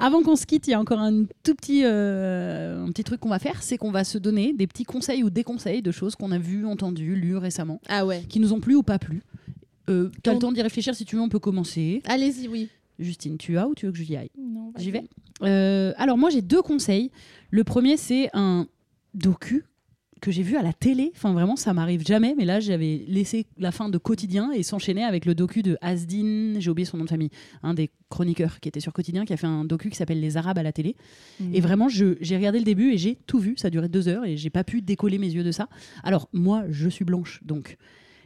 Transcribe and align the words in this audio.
Avant 0.00 0.22
qu'on 0.22 0.36
se 0.36 0.44
quitte, 0.44 0.66
il 0.66 0.72
y 0.72 0.74
a 0.74 0.80
encore 0.80 0.98
un 0.98 1.24
tout 1.42 1.54
petit, 1.54 1.82
euh, 1.84 2.84
un 2.84 2.88
petit 2.90 3.04
truc 3.04 3.20
qu'on 3.20 3.30
va 3.30 3.38
faire, 3.38 3.62
c'est 3.62 3.78
qu'on 3.78 3.90
va 3.90 4.04
se 4.04 4.18
donner 4.18 4.52
des 4.52 4.66
petits 4.66 4.84
conseils 4.84 5.22
ou 5.22 5.30
déconseils 5.30 5.80
de 5.80 5.90
choses 5.90 6.14
qu'on 6.14 6.30
a 6.30 6.38
vues, 6.38 6.66
entendues, 6.66 7.14
lues 7.16 7.38
récemment, 7.38 7.80
Ah 7.88 8.04
ouais. 8.04 8.22
qui 8.28 8.38
nous 8.38 8.52
ont 8.52 8.60
plu 8.60 8.74
ou 8.74 8.82
pas 8.82 8.98
plu. 8.98 9.22
Euh, 9.88 10.10
T'as 10.22 10.34
le 10.34 10.38
temps 10.38 10.52
d'y 10.52 10.60
réfléchir 10.60 10.94
si 10.94 11.06
tu 11.06 11.16
veux, 11.16 11.22
on 11.22 11.30
peut 11.30 11.38
commencer. 11.38 12.02
Allez-y, 12.06 12.48
oui. 12.48 12.68
Justine, 12.98 13.38
tu 13.38 13.56
as 13.56 13.66
ou 13.66 13.74
tu 13.74 13.86
veux 13.86 13.92
que 13.92 13.98
j'y 13.98 14.16
aille? 14.16 14.30
Non, 14.38 14.72
J'y 14.76 14.90
vais? 14.90 15.04
Euh, 15.42 15.94
alors 15.96 16.18
moi 16.18 16.28
j'ai 16.30 16.42
deux 16.42 16.60
conseils. 16.62 17.10
Le 17.50 17.64
premier 17.64 17.96
c'est 17.96 18.28
un 18.34 18.66
docu 19.14 19.64
que 20.20 20.30
j'ai 20.30 20.42
vu 20.42 20.56
à 20.56 20.62
la 20.62 20.72
télé. 20.72 21.12
Enfin 21.14 21.32
vraiment 21.32 21.56
ça 21.56 21.72
m'arrive 21.72 22.04
jamais, 22.06 22.34
mais 22.36 22.44
là 22.44 22.60
j'avais 22.60 23.04
laissé 23.08 23.46
la 23.58 23.72
fin 23.72 23.88
de 23.88 23.98
quotidien 23.98 24.50
et 24.52 24.62
s'enchaîner 24.62 25.04
avec 25.04 25.24
le 25.26 25.34
docu 25.34 25.62
de 25.62 25.76
Asdin, 25.80 26.54
j'ai 26.58 26.70
oublié 26.70 26.84
son 26.86 26.96
nom 26.96 27.04
de 27.04 27.08
famille, 27.10 27.30
un 27.62 27.74
des 27.74 27.90
chroniqueurs 28.08 28.60
qui 28.60 28.68
était 28.68 28.80
sur 28.80 28.92
quotidien, 28.92 29.24
qui 29.24 29.32
a 29.32 29.36
fait 29.36 29.46
un 29.46 29.64
docu 29.64 29.90
qui 29.90 29.96
s'appelle 29.96 30.20
Les 30.20 30.36
Arabes 30.36 30.58
à 30.58 30.62
la 30.62 30.72
télé. 30.72 30.96
Et 31.52 31.60
vraiment 31.60 31.88
j'ai 31.88 32.36
regardé 32.36 32.58
le 32.58 32.64
début 32.64 32.92
et 32.92 32.98
j'ai 32.98 33.16
tout 33.26 33.38
vu. 33.38 33.54
Ça 33.56 33.70
durait 33.70 33.88
deux 33.88 34.08
heures 34.08 34.24
et 34.24 34.36
j'ai 34.36 34.50
pas 34.50 34.64
pu 34.64 34.82
décoller 34.82 35.18
mes 35.18 35.28
yeux 35.30 35.44
de 35.44 35.52
ça. 35.52 35.68
Alors 36.02 36.28
moi 36.32 36.64
je 36.70 36.88
suis 36.88 37.04
blanche 37.04 37.40
donc. 37.44 37.76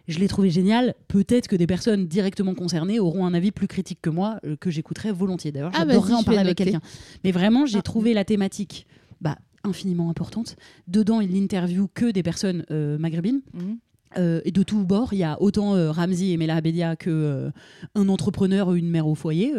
Je 0.09 0.19
l'ai 0.19 0.27
trouvé 0.27 0.51
génial. 0.51 0.95
Peut-être 1.07 1.47
que 1.47 1.55
des 1.55 1.69
personnes 1.69 2.09
directement 2.09 2.55
concernées 2.55 2.99
auront 2.99 3.25
un 3.25 3.35
avis 3.35 3.53
plus 3.53 3.69
critique 3.69 4.01
que 4.03 4.11
moi, 4.11 4.41
euh, 4.45 4.57
que 4.57 4.69
j'écouterais 4.69 5.13
volontiers. 5.13 5.53
D'ailleurs, 5.53 5.71
Ah, 5.75 5.85
j'adorerais 5.87 6.11
vas-y, 6.11 6.21
en 6.21 6.23
parler 6.25 6.41
avec 6.41 6.57
quelqu'un. 6.59 6.81
Mais 7.23 7.31
vraiment, 7.31 7.67
j'ai 7.67 7.79
Ah. 7.79 7.83
trouvé 7.83 8.13
la 8.13 8.25
thématique 8.25 8.89
bah, 9.21 9.39
infiniment 9.65 10.11
importante. 10.11 10.57
Dedans, 10.89 11.21
il 11.21 11.33
n'interviewe 11.33 11.89
que 11.95 12.11
des 12.11 12.23
personnes 12.23 12.65
euh, 12.71 12.99
maghrébines. 12.99 13.43
Mhm. 13.55 13.79
Euh, 14.19 14.43
et 14.45 14.51
de 14.53 14.63
tous 14.63 14.85
bords, 14.85 15.15
il 15.15 15.21
y 15.21 15.25
a 15.25 15.41
autant 15.41 15.75
euh, 15.75 15.91
Ramzi 15.91 16.33
et 16.33 16.37
Mela 16.37 16.57
Abedia 16.57 16.97
que 16.97 17.09
euh, 17.09 17.51
un 17.95 18.11
entrepreneur 18.11 18.69
ou 18.69 18.75
une 18.75 18.91
mère 18.91 19.07
au 19.07 19.15
foyer. 19.15 19.55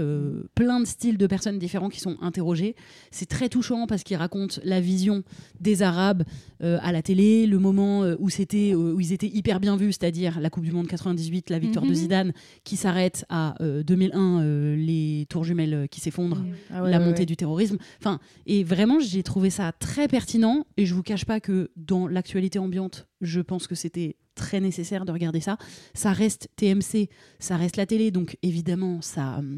plein 0.54 0.80
de 0.80 0.86
styles 0.86 1.18
de 1.18 1.26
personnes 1.26 1.58
différents 1.58 1.90
qui 1.90 2.00
sont 2.00 2.18
interrogés. 2.22 2.76
C'est 3.10 3.26
très 3.28 3.50
touchant 3.50 3.88
parce 3.88 4.04
qu'il 4.04 4.16
raconte 4.18 4.60
la 4.64 4.80
vision 4.80 5.24
des 5.60 5.82
Arabes 5.82 6.22
à 6.62 6.92
la 6.92 7.02
télé, 7.02 7.48
le 7.48 7.58
moment 7.58 8.02
où 8.20 8.30
c'était 8.30 8.76
où 8.76 9.00
ils 9.00 9.12
étaient 9.12 9.28
hyper 9.28 9.60
bien 9.60 9.76
vus, 9.76 9.94
c'est-à-dire 9.94 10.40
la 10.40 10.50
Coupe 10.52 10.64
du 10.66 10.72
Monde 10.72 10.88
98, 10.88 11.50
la 11.50 11.58
victoire 11.60 11.84
de 11.86 11.90
Mhm. 11.90 11.96
Zidane, 11.96 12.34
qui 12.64 12.78
s'arrête 12.78 13.26
à 13.30 13.56
euh, 13.62 13.82
2001, 13.84 14.42
euh, 14.42 14.76
les 15.24 15.28
tours 15.28 15.46
jumelles 15.46 15.74
euh, 15.74 15.88
qui 15.88 16.02
s'effondrent 16.02 16.44
Ah 16.70 16.84
ouais, 16.84 16.92
la 16.92 17.00
ouais, 17.00 17.06
montée 17.06 17.20
ouais. 17.22 17.26
du 17.26 17.38
terrorisme. 17.38 17.78
Enfin, 18.00 18.20
et 18.46 18.66
vraiment, 18.66 19.00
j'ai 19.00 19.24
trouvé 19.24 19.50
ça 19.50 19.72
très 19.72 20.10
pertinent. 20.10 20.66
Et 20.76 20.86
je 20.86 20.94
vous 20.94 21.04
cache 21.04 21.24
pas 21.24 21.40
que 21.40 21.72
dans 21.78 22.08
l'actualité 22.08 22.60
ambiante, 22.60 23.08
je 23.22 23.40
pense 23.40 23.68
que 23.68 23.76
c'était 23.76 24.18
très 24.36 24.60
nécessaire 24.60 25.06
de 25.06 25.12
regarder 25.12 25.40
ça. 25.40 25.58
Ça 25.94 26.12
reste 26.12 26.50
TMC, 26.58 27.08
ça 27.40 27.56
reste 27.56 27.78
la 27.78 27.86
télé, 27.86 28.10
donc 28.12 28.36
évidemment, 28.42 29.00
ça, 29.02 29.38
euh, 29.38 29.58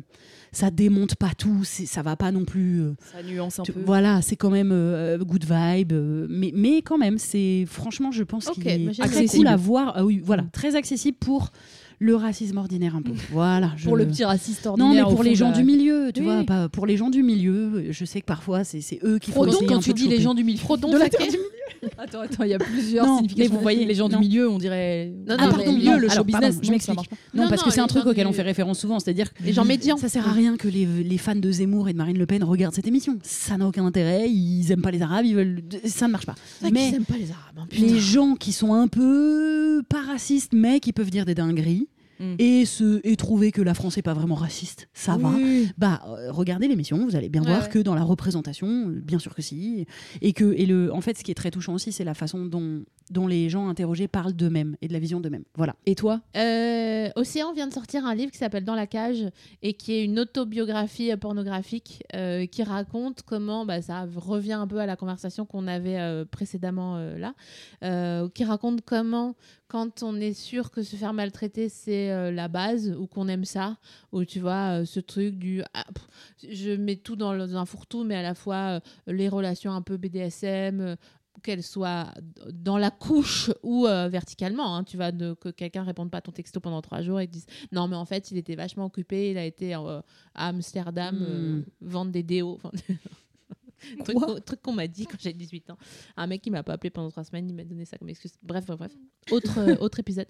ça 0.52 0.70
démonte 0.70 1.16
pas 1.16 1.32
tout. 1.36 1.64
Ça 1.64 2.02
va 2.04 2.16
pas 2.18 2.32
non 2.34 2.44
plus. 2.46 2.82
euh, 2.82 2.94
Ça 3.12 3.24
nuance 3.24 3.60
un 3.60 3.64
tu- 3.64 3.72
peu. 3.72 3.82
voilà, 3.86 4.22
c'est 4.22 4.36
quand 4.36 4.50
même 4.52 4.72
euh, 4.74 5.18
good 5.18 5.46
vibe, 5.50 5.94
euh, 5.94 6.28
mais, 6.30 6.52
mais 6.54 6.82
quand 6.82 6.98
même, 6.98 7.18
c'est 7.18 7.64
franchement, 7.68 8.12
je 8.12 8.24
pense 8.24 8.48
Ok, 8.48 8.56
qu'il 8.56 8.68
est 8.68 9.28
cool 9.38 9.48
à 9.48 9.56
voir. 9.56 9.94
Ah 9.96 10.06
oui, 10.06 10.22
voilà, 10.24 10.44
Mm. 10.44 10.50
très 10.52 10.76
accessible 10.76 11.18
pour 11.18 11.52
le 12.00 12.16
racisme 12.16 12.58
ordinaire 12.58 12.96
un 12.96 13.02
peu. 13.02 13.12
Voilà. 13.32 13.72
je- 13.78 13.86
Pour 13.86 13.96
le 13.98 14.06
petit 14.08 14.24
raciste 14.26 14.66
ordinaire. 14.68 14.90
non, 15.06 15.10
mais 15.10 15.16
pour 15.16 15.24
les 15.24 15.36
gens 15.36 15.52
la- 15.52 15.58
du 15.58 15.64
milieu, 15.64 16.12
tu 16.14 16.22
Oui. 16.22 16.26
vois, 16.28 16.44
pas 16.44 16.70
pour 16.70 16.86
les 16.86 16.98
gens 16.98 17.10
du 17.10 17.24
milieu. 17.24 17.92
Je 17.92 18.06
sais 18.06 18.22
que 18.22 18.26
parfois 18.26 18.64
c'est 18.64 18.82
eux 19.04 19.20
qui 19.20 19.32
font 19.32 19.44
Frodon, 19.44 19.66
quand 19.68 19.80
tu 19.80 19.94
dis 19.94 20.08
les 20.08 20.20
gens 20.22 20.34
du 20.34 20.44
milieu. 20.44 20.60
Frodon, 20.60 20.90
De 20.92 20.98
la 20.98 21.10
taquet. 21.10 21.18
terre 21.18 21.32
du 21.32 21.38
Attends, 21.98 22.22
attends, 22.22 22.44
il 22.44 22.50
y 22.50 22.54
a 22.54 22.60
plusieurs 22.60 23.06
Non, 23.06 23.18
significations. 23.18 23.52
mais 23.52 23.56
vous 23.58 23.62
voyez, 23.62 23.86
les 23.86 23.96
gens 23.96 24.10
non. 24.10 24.20
du 24.20 24.28
milieu, 24.28 24.50
on 24.50 24.58
dirait. 24.58 25.12
Non, 25.28 25.36
Ah, 25.38 25.44
non, 25.46 25.50
pardon, 25.50 25.64
mais 25.66 25.72
milieu, 25.74 25.92
non, 25.92 25.98
le 25.98 26.10
alors, 26.10 26.16
show 26.18 26.24
pardon, 26.32 26.48
business, 26.48 26.66
je 26.66 26.72
m'explique. 26.72 26.82
ça 26.82 26.94
marche 26.94 27.10
pas. 27.10 27.16
Non, 27.34 27.44
Non, 27.44 27.50
parce 27.50 27.64
que 27.64 27.72
c'est 27.72 27.82
un 27.82 27.88
truc 27.88 28.06
auquel 28.06 28.28
on 28.28 28.34
fait 28.34 28.42
référence 28.42 28.80
souvent, 28.80 29.00
c'est-à-dire 29.00 29.34
que 29.34 29.44
Les 29.44 29.54
gens 29.54 29.66
médians. 29.66 29.98
ça 29.98 30.10
sert 30.10 30.28
à 30.28 30.32
rien 30.32 30.58
que 30.58 30.68
les, 30.68 30.86
les 30.86 31.18
fans 31.18 31.36
de 31.36 31.52
Zemmour 31.52 31.90
et 31.90 31.94
de 31.94 31.98
Marine 31.98 32.18
Le 32.18 32.26
Pen 32.26 32.44
regardent 32.44 32.76
cette 32.76 32.88
émission. 32.88 33.18
Ça 33.24 33.58
n'a 33.58 33.68
aucun 33.68 33.86
intérêt. 33.86 34.30
Ils 34.30 34.72
aiment 34.72 34.82
pas 34.82 34.92
les 34.92 35.02
Arabes, 35.02 35.26
ils 35.26 35.36
veulent, 35.36 35.62
ça 35.86 36.08
ne 36.08 36.12
marche 36.12 36.26
pas. 36.26 36.36
Mais 36.62 36.72
Mais 36.72 36.90
ils 36.90 36.96
aiment 36.96 37.06
pas 37.06 37.18
les 37.18 37.32
Arabes. 37.32 37.56
hein, 37.60 37.66
putain. 37.70 37.86
les 37.86 38.00
gens 38.00 38.36
qui 38.36 38.52
sont 38.52 38.74
un 38.74 38.88
peu 38.88 39.82
pas 39.88 40.02
racistes, 40.02 40.54
mais 40.54 40.80
qui 40.80 40.94
peuvent 40.94 41.10
dire 41.12 41.26
des 41.26 41.36
dingueries. 41.36 41.88
Mm. 42.20 42.36
Et, 42.40 42.66
se, 42.66 43.02
et 43.04 43.16
trouver 43.16 43.52
que 43.52 43.62
la 43.62 43.74
France 43.74 43.98
est 43.98 44.02
pas 44.02 44.14
vraiment 44.14 44.36
raciste, 44.36 44.88
ça 44.94 45.18
va. 45.18 45.32
Bah, 45.78 46.02
euh, 46.08 46.32
regardez 46.32 46.68
l'émission, 46.68 47.06
vous 47.06 47.16
allez 47.16 47.30
bien 47.30 47.42
Ouais, 47.42 47.50
voir 47.50 47.70
que 47.70 47.80
dans 47.80 47.96
la 47.96 48.04
représentation, 48.04 48.86
bien 48.88 49.20
sûr 49.20 49.36
que 49.36 49.42
si, 49.42 49.86
et 50.22 50.34
que 50.34 50.54
et 50.54 50.66
le, 50.66 50.94
en 50.94 51.02
fait, 51.02 51.18
ce 51.18 51.24
qui 51.24 51.32
est 51.32 51.36
très 51.36 51.52
touchant 51.52 51.74
aussi, 51.74 51.92
c'est 51.92 52.04
la 52.04 52.14
façon 52.14 52.46
dont, 52.46 52.84
dont 53.12 53.28
les 53.28 53.50
gens 53.50 53.68
interrogés 53.68 54.08
parlent 54.08 54.34
d'eux-mêmes 54.34 54.78
et 54.82 54.88
de 54.88 54.94
la 54.94 55.00
vision 55.00 55.20
d'eux-mêmes. 55.20 55.44
Voilà. 55.56 55.76
Et 55.86 55.96
toi? 55.96 56.22
Euh, 56.38 57.10
Océan 57.16 57.54
vient 57.54 57.68
de 57.68 57.74
sortir 57.74 58.06
un 58.06 58.16
livre 58.16 58.32
qui 58.32 58.38
s'appelle 58.38 58.66
Dans 58.66 58.76
la 58.76 58.88
cage 58.88 59.26
et 59.62 59.74
qui 59.74 59.94
est 59.94 60.04
une 60.04 60.20
autobiographie 60.20 61.16
pornographique 61.18 62.04
euh, 62.16 62.46
qui 62.46 62.64
raconte 62.64 63.22
comment, 63.24 63.66
bah, 63.66 63.82
ça 63.82 64.08
revient 64.16 64.54
un 64.54 64.68
peu 64.68 64.80
à 64.80 64.86
la 64.86 64.96
conversation 64.96 65.46
qu'on 65.46 65.68
avait 65.68 66.26
précédemment 66.32 66.98
là, 66.98 67.34
qui 68.34 68.44
raconte 68.44 68.82
comment, 68.82 69.36
quand 69.68 70.04
on 70.04 70.16
est 70.20 70.34
sûr 70.34 70.72
que 70.72 70.84
se 70.84 70.96
faire 70.96 71.14
maltraiter 71.14 71.70
c'est 71.70 72.05
euh, 72.12 72.32
la 72.32 72.48
base 72.48 72.92
ou 72.98 73.08
qu'on 73.08 73.28
aime 73.28 73.46
ça, 73.46 73.78
ou 74.12 74.26
tu 74.26 74.40
vois, 74.40 74.82
euh, 74.82 74.86
ce 74.86 75.00
truc 75.00 75.36
du 75.38 75.62
ah, 75.74 75.86
pff, 75.94 76.08
je 76.52 76.72
mets 76.72 76.96
tout 76.98 77.16
dans, 77.16 77.34
le- 77.34 77.48
dans 77.48 77.58
un 77.58 77.66
fourre-tout, 77.66 78.04
mais 78.04 78.16
à 78.16 78.22
la 78.24 78.36
fois 78.36 78.80
euh, 79.08 79.14
les 79.14 79.30
relations 79.30 79.72
un 79.72 79.82
peu 79.82 79.98
BDSM. 79.98 80.96
qu'elles 81.44 81.64
soient 81.64 82.12
dans 82.54 82.78
la 82.80 82.90
couche 82.90 83.52
ou 83.62 83.86
euh, 83.86 84.08
verticalement. 84.08 84.76
hein. 84.78 84.84
Tu 84.84 84.98
vas 84.98 85.12
de, 85.12 85.34
que 85.34 85.50
quelqu'un 85.50 85.84
réponde 85.84 86.10
pas 86.10 86.18
à 86.20 86.22
ton 86.22 86.32
texto 86.32 86.60
pendant 86.60 86.82
trois 86.82 87.02
jours 87.04 87.20
et 87.20 87.28
te 87.28 87.34
dise 87.34 87.46
non 87.72 87.88
mais 87.88 87.96
en 87.98 88.06
fait 88.06 88.32
il 88.32 88.38
était 88.38 88.56
vachement 88.56 88.86
occupé, 88.86 89.30
il 89.32 89.38
a 89.38 89.46
été 89.46 89.76
euh, 89.76 90.00
à 90.34 90.48
Amsterdam 90.48 91.18
euh, 91.22 91.58
Hmm. 91.60 91.64
vendre 91.82 92.12
des 92.12 92.24
déos. 92.24 92.60
Truc 94.04 94.18
qu'on- 94.18 94.40
truc 94.40 94.62
qu'on 94.64 94.74
m'a 94.74 94.88
dit 94.88 95.06
quand 95.06 95.18
j'ai 95.20 95.34
18 95.34 95.70
ans. 95.70 95.78
Un 96.18 96.26
mec 96.26 96.42
qui 96.42 96.50
m'a 96.50 96.64
pas 96.64 96.74
appelé 96.74 96.90
pendant 96.90 97.12
trois 97.12 97.24
semaines, 97.24 97.48
il 97.50 97.54
m'a 97.54 97.64
donné 97.66 97.86
ça 97.86 97.98
comme 98.00 98.10
excuse. 98.10 98.32
Bref, 98.42 98.66
bref, 98.66 98.80
bref. 98.80 98.92
Autre, 99.32 99.60
euh, 99.60 99.76
autre 99.80 100.00
épisode. 100.00 100.28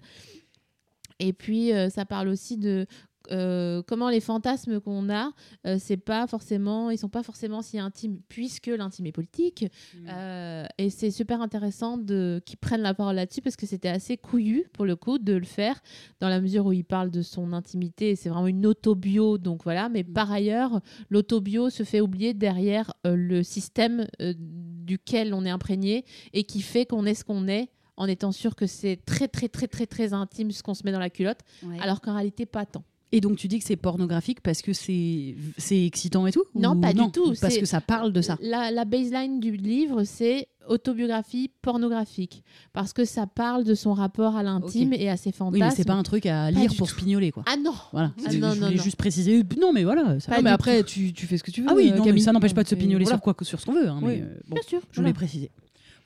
Et 1.18 1.32
puis 1.32 1.72
euh, 1.72 1.88
ça 1.88 2.04
parle 2.04 2.28
aussi 2.28 2.56
de 2.56 2.86
euh, 3.32 3.82
comment 3.86 4.08
les 4.08 4.20
fantasmes 4.20 4.80
qu'on 4.80 5.10
a, 5.10 5.30
euh, 5.66 5.76
c'est 5.78 5.96
pas 5.96 6.26
forcément, 6.26 6.90
ils 6.90 6.98
sont 6.98 7.08
pas 7.08 7.22
forcément 7.22 7.62
si 7.62 7.78
intimes 7.78 8.18
puisque 8.28 8.68
l'intime 8.68 9.06
est 9.06 9.12
politique. 9.12 9.66
Euh, 10.08 10.66
et 10.78 10.90
c'est 10.90 11.10
super 11.10 11.40
intéressant 11.40 11.96
de 11.96 12.40
qu'ils 12.44 12.58
prennent 12.58 12.82
la 12.82 12.94
parole 12.94 13.16
là-dessus 13.16 13.42
parce 13.42 13.56
que 13.56 13.66
c'était 13.66 13.88
assez 13.88 14.16
couillu 14.16 14.66
pour 14.72 14.84
le 14.84 14.96
coup 14.96 15.18
de 15.18 15.34
le 15.34 15.44
faire 15.44 15.80
dans 16.20 16.28
la 16.28 16.40
mesure 16.40 16.66
où 16.66 16.72
il 16.72 16.84
parle 16.84 17.10
de 17.10 17.22
son 17.22 17.52
intimité. 17.52 18.16
C'est 18.16 18.28
vraiment 18.28 18.46
une 18.46 18.66
autobio, 18.66 19.38
donc 19.38 19.64
voilà. 19.64 19.88
Mais 19.88 20.04
par 20.04 20.30
ailleurs, 20.30 20.80
l'autobio 21.10 21.70
se 21.70 21.82
fait 21.82 22.00
oublier 22.00 22.34
derrière 22.34 22.92
le 23.04 23.42
système 23.42 24.06
duquel 24.30 25.34
on 25.34 25.44
est 25.44 25.50
imprégné 25.50 26.04
et 26.32 26.44
qui 26.44 26.60
fait 26.60 26.86
qu'on 26.86 27.06
est 27.06 27.14
ce 27.14 27.24
qu'on 27.24 27.48
est 27.48 27.70
en 27.96 28.06
étant 28.06 28.32
sûr 28.32 28.54
que 28.56 28.66
c'est 28.66 28.98
très 29.06 29.28
très 29.28 29.48
très 29.48 29.66
très 29.68 29.86
très 29.86 30.12
intime 30.12 30.50
ce 30.50 30.62
qu'on 30.62 30.74
se 30.74 30.82
met 30.84 30.92
dans 30.92 30.98
la 30.98 31.10
culotte, 31.10 31.38
Ouais. 31.62 31.78
alors 31.80 32.00
qu'en 32.00 32.14
réalité 32.14 32.46
pas 32.46 32.66
tant. 32.66 32.84
Et 33.12 33.20
donc 33.20 33.36
tu 33.38 33.46
dis 33.46 33.60
que 33.60 33.64
c'est 33.64 33.76
pornographique 33.76 34.40
parce 34.40 34.62
que 34.62 34.72
c'est 34.72 35.36
c'est 35.58 35.86
excitant 35.86 36.26
et 36.26 36.32
tout 36.32 36.42
Non, 36.56 36.78
pas 36.78 36.92
du 36.92 37.10
tout, 37.12 37.34
Parce 37.40 37.56
que 37.56 37.64
ça 37.64 37.80
parle 37.80 38.12
de 38.12 38.20
ça? 38.20 38.36
La, 38.40 38.70
la 38.72 38.84
baseline 38.84 39.38
du 39.38 39.56
livre, 39.56 40.02
c'est 40.02 40.48
autobiographie 40.68 41.48
pornographique. 41.62 42.42
Parce 42.72 42.92
que 42.92 43.04
ça 43.04 43.28
parle 43.28 43.62
de 43.62 43.74
son 43.76 43.92
rapport 43.94 44.34
à 44.34 44.42
l'intime 44.42 44.92
et 44.92 45.08
à 45.08 45.16
ses 45.16 45.30
fantasmes. 45.30 45.54
Oui, 45.54 45.60
mais 45.68 45.70
c'est 45.74 45.84
pas 45.86 45.94
un 45.94 46.02
truc 46.02 46.26
à 46.26 46.50
lire 46.50 46.74
pour 46.76 46.88
tout. 46.88 46.94
spignoler 46.94 47.30
quoi. 47.30 47.44
Ah 47.46 47.56
non 47.56 47.74
Voilà. 47.92 48.12
Ah 48.18 48.32
non, 48.34 48.50
je 48.52 48.58
voulais 48.60 48.74
non. 48.76 48.82
juste 48.82 48.96
préciser. 48.96 49.42
Non, 49.60 49.72
mais 49.72 49.84
voilà. 49.84 50.18
ça. 50.18 50.32
Non, 50.36 50.42
mais 50.42 50.50
après, 50.50 50.82
tu, 50.82 51.12
tu 51.12 51.26
fais 51.26 51.38
ce 51.38 51.44
que 51.44 51.52
tu 51.52 51.62
veux. 51.62 51.68
Ah 51.70 51.74
oui, 51.74 51.86
euh, 51.86 51.90
non, 51.96 51.98
mais 52.00 52.06
Camille. 52.06 52.22
ça 52.22 52.32
n'empêche 52.32 52.54
pas 52.54 52.64
de 52.64 52.68
se 52.68 52.74
pignoler 52.74 53.04
voilà. 53.04 53.18
sur 53.18 53.22
quoi 53.22 53.34
que 53.34 53.44
sur 53.44 53.60
ce 53.60 53.66
qu'on 53.66 53.72
veut. 53.74 53.88
hein, 53.88 54.00
Oui. 54.02 54.16
mais, 54.16 54.22
euh, 54.22 54.40
bon, 54.48 54.54
Bien 54.54 54.62
sûr. 54.64 54.80
je 54.90 55.00
voulais 55.00 55.12
préciser. 55.12 55.50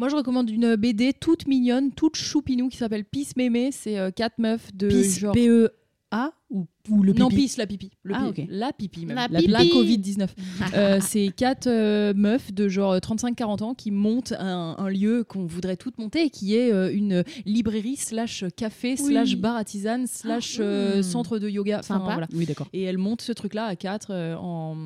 Moi, 0.01 0.09
je 0.09 0.17
recommande 0.17 0.49
une 0.49 0.77
BD 0.77 1.13
toute 1.13 1.47
mignonne, 1.47 1.93
toute 1.93 2.17
choupinou 2.17 2.71
qui 2.71 2.79
s'appelle 2.79 3.05
Peace 3.05 3.33
Mémé. 3.37 3.69
C'est 3.71 3.99
euh, 3.99 4.11
quatre 4.11 4.39
meufs 4.39 4.75
de 4.75 4.89
Peace, 4.89 5.19
genre. 5.19 5.35
P-E-A 5.35 6.33
ou, 6.49 6.67
ou 6.89 7.05
le 7.05 7.13
pipi 7.13 7.21
non, 7.23 7.29
Peace, 7.29 7.57
la 7.59 7.67
pipi. 7.67 7.91
Le 8.03 8.15
Ah, 8.17 8.25
pipi. 8.33 8.43
ok. 8.43 8.49
La 8.51 8.73
pipi, 8.73 9.07
même. 9.07 9.15
La 9.17 9.29
La, 9.31 9.39
pipi. 9.41 9.53
la 9.53 9.61
Covid-19. 9.65 10.29
Euh, 10.75 10.99
c'est 11.01 11.29
quatre 11.37 11.67
euh, 11.69 12.13
meufs 12.15 12.53
de 12.53 12.69
genre 12.69 12.97
35-40 12.97 13.63
ans 13.63 13.75
qui 13.75 13.91
montent 13.91 14.33
un, 14.39 14.75
un 14.79 14.89
lieu 14.89 15.23
qu'on 15.25 15.45
voudrait 15.47 15.77
toutes 15.77 15.99
monter, 15.99 16.31
qui 16.31 16.55
est 16.57 16.73
euh, 16.73 16.93
une 16.93 17.23
librairie 17.45 17.97
slash 17.97 18.45
café 18.57 18.97
slash 18.97 19.37
bar 19.37 19.57
à 19.57 19.65
tisane 19.65 20.07
slash 20.07 20.59
euh, 20.61 20.99
Hmm. 21.01 21.03
centre 21.03 21.39
de 21.39 21.49
yoga. 21.49 21.79
Enfin, 21.81 21.99
Sympa. 21.99 22.13
voilà. 22.13 22.27
Oui, 22.35 22.47
d'accord. 22.47 22.67
Et 22.73 22.83
elles 22.83 22.99
montent 22.99 23.23
ce 23.23 23.33
truc-là 23.33 23.65
à 23.67 23.77
quatre 23.77 24.09
euh, 24.13 24.35
en, 24.37 24.77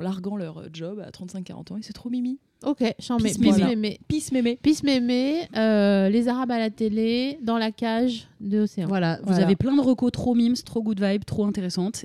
en 0.00 0.02
larguant 0.02 0.36
leur 0.36 0.64
job 0.72 1.00
à 1.06 1.10
35-40 1.10 1.72
ans. 1.72 1.76
Et 1.76 1.82
c'est 1.82 1.92
trop 1.92 2.10
mimi. 2.10 2.38
Ok, 2.64 2.82
j'en 2.98 3.18
mets. 3.18 3.30
Peace 3.32 3.38
Peace 3.38 3.58
Mémé. 3.64 4.00
Peace 4.08 4.32
mémé. 4.32 4.58
Peace 4.62 4.82
Mémé, 4.82 5.48
euh, 5.56 6.08
les 6.08 6.28
Arabes 6.28 6.50
à 6.50 6.58
la 6.58 6.70
télé, 6.70 7.38
dans 7.42 7.56
la 7.58 7.70
cage 7.72 8.28
de 8.40 8.60
Océan. 8.60 8.86
Voilà, 8.88 9.16
vous 9.22 9.28
Voilà. 9.28 9.44
avez 9.44 9.56
plein 9.56 9.74
de 9.74 9.80
recos 9.80 10.12
trop 10.12 10.34
mimes, 10.34 10.56
trop 10.56 10.82
good 10.82 11.00
vibe, 11.02 11.24
trop 11.24 11.44
intéressantes. 11.46 12.04